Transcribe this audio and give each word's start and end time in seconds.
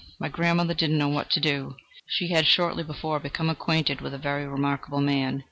My 0.19 0.29
grandmother 0.29 0.73
did 0.73 0.89
not 0.89 0.97
know 0.97 1.09
what 1.09 1.29
to 1.29 1.39
do. 1.39 1.75
She 2.07 2.29
had 2.29 2.47
shortly 2.47 2.81
before 2.83 3.19
become 3.19 3.51
acquainted 3.51 4.01
with 4.01 4.15
a 4.15 4.17
very 4.17 4.47
remarkable 4.47 4.99
man. 5.01 5.39